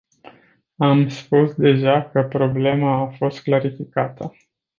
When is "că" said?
2.13-2.21